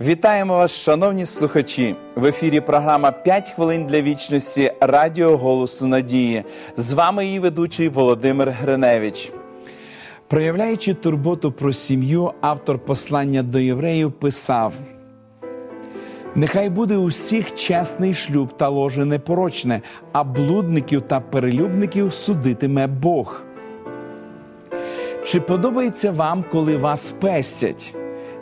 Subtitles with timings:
[0.00, 1.96] Вітаємо вас, шановні слухачі!
[2.16, 6.44] В ефірі програма «5 хвилин для вічності Радіо Голосу Надії.
[6.76, 9.32] З вами її ведучий Володимир Гриневич.
[10.28, 14.74] Проявляючи турботу про сім'ю, автор послання до євреїв писав:
[16.34, 19.80] Нехай буде у всіх чесний шлюб та ложе непорочне,
[20.12, 23.42] а блудників та перелюбників судитиме Бог.
[25.24, 27.94] Чи подобається вам, коли вас песять?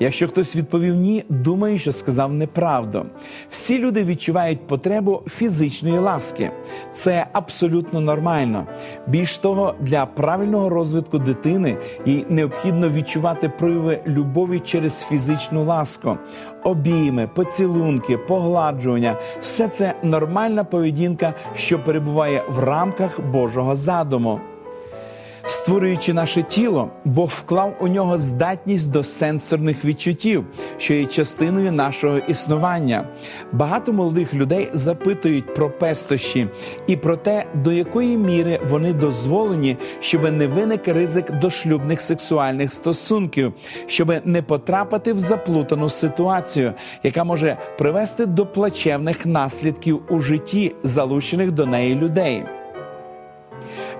[0.00, 3.06] Якщо хтось відповів ні, думаю, що сказав неправду.
[3.48, 6.50] Всі люди відчувають потребу фізичної ласки.
[6.92, 8.66] Це абсолютно нормально.
[9.06, 16.16] Більш того, для правильного розвитку дитини їй необхідно відчувати прояви любові через фізичну ласку,
[16.64, 24.40] обійми, поцілунки, погладжування все це нормальна поведінка, що перебуває в рамках Божого задуму.
[25.48, 30.44] Створюючи наше тіло, Бог вклав у нього здатність до сенсорних відчуттів,
[30.78, 33.04] що є частиною нашого існування.
[33.52, 36.48] Багато молодих людей запитують про пестощі
[36.86, 43.52] і про те, до якої міри вони дозволені, щоб не виник ризик дошлюбних сексуальних стосунків,
[43.86, 51.52] щоб не потрапити в заплутану ситуацію, яка може привести до плачевних наслідків у житті залучених
[51.52, 52.44] до неї людей.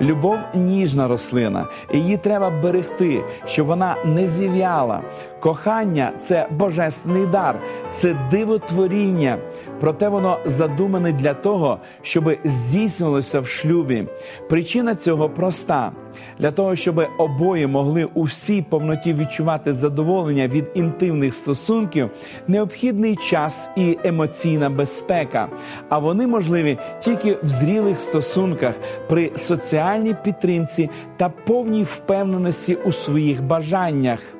[0.00, 5.00] Любов ніжна рослина, її треба берегти, щоб вона не зів'яла.
[5.40, 7.60] Кохання це божественний дар,
[7.92, 9.38] це дивотворіння.
[9.80, 14.08] Проте воно задумане для того, щоб здійснилося в шлюбі.
[14.48, 15.92] Причина цього проста:
[16.38, 22.10] для того, щоб обоє могли у всій повноті відчувати задоволення від інтимних стосунків,
[22.48, 25.48] необхідний час і емоційна безпека.
[25.88, 28.74] А вони можливі тільки в зрілих стосунках
[29.08, 34.37] при соціальній підтримці та повній впевненості у своїх бажаннях.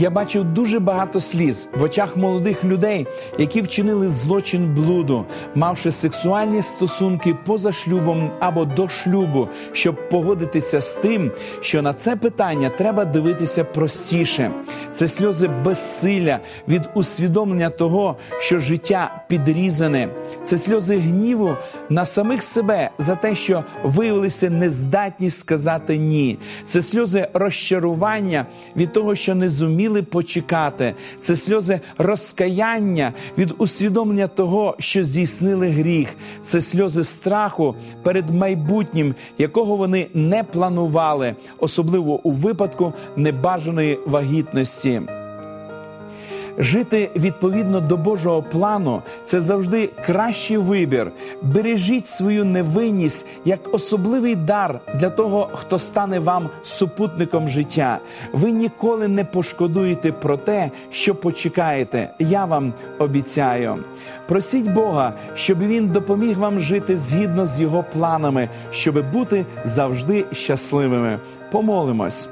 [0.00, 3.06] Я бачив дуже багато сліз в очах молодих людей,
[3.38, 10.94] які вчинили злочин блуду, мавши сексуальні стосунки поза шлюбом або до шлюбу, щоб погодитися з
[10.94, 14.50] тим, що на це питання треба дивитися простіше.
[14.92, 16.38] Це сльози безсилля
[16.68, 20.08] від усвідомлення того, що життя підрізане,
[20.42, 21.56] це сльози гніву
[21.88, 26.38] на самих себе за те, що виявилися нездатні сказати ні.
[26.64, 30.94] Це сльози розчарування від того, що не зуміли зуміли почекати.
[31.18, 36.08] Це сльози розкаяння від усвідомлення того, що здійснили гріх,
[36.42, 45.02] це сльози страху перед майбутнім, якого вони не планували, особливо у випадку небажаної вагітності.
[46.58, 51.12] Жити відповідно до Божого плану це завжди кращий вибір.
[51.42, 57.98] Бережіть свою невинність як особливий дар для того, хто стане вам супутником життя.
[58.32, 62.14] Ви ніколи не пошкодуєте про те, що почекаєте.
[62.18, 63.76] Я вам обіцяю.
[64.28, 71.18] Просіть Бога, щоб він допоміг вам жити згідно з його планами, щоб бути завжди щасливими.
[71.50, 72.28] Помолимось.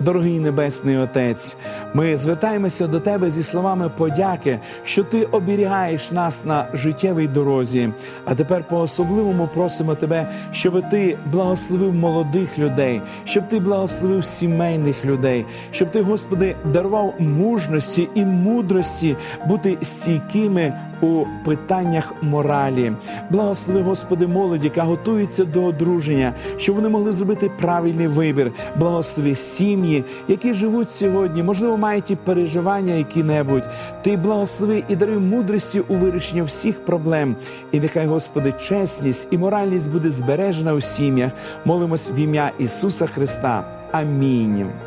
[0.00, 1.56] Дорогий Небесний Отець,
[1.94, 7.90] ми звертаємося до Тебе зі словами подяки, що Ти оберігаєш нас на життєвій дорозі.
[8.24, 15.44] А тепер по-особливому просимо Тебе, щоб Ти благословив молодих людей, щоб Ти благословив сімейних людей,
[15.70, 19.16] щоб Ти, Господи, дарував мужності і мудрості
[19.48, 22.92] бути стійкими у питаннях моралі.
[23.30, 28.52] Благослови, Господи, молоді, яка готується до одруження, щоб вони могли зробити правильний вибір.
[28.76, 33.64] Благослови сім'ї, які живуть сьогодні, можливо, мають і переживання які-небудь.
[34.02, 37.36] Ти благослови і даруй мудрості у вирішенні всіх проблем.
[37.72, 41.32] І нехай, Господи, чесність і моральність буде збережена у сім'ях.
[41.64, 43.64] Молимось в ім'я Ісуса Христа.
[43.92, 44.85] Амінь.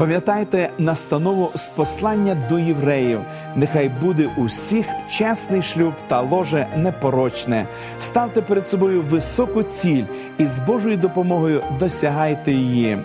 [0.00, 3.20] Пам'ятайте настанову з послання до євреїв.
[3.56, 7.66] Нехай буде усіх чесний шлюб та ложе непорочне.
[7.98, 10.04] Ставте перед собою високу ціль
[10.38, 12.98] і з Божою допомогою досягайте її.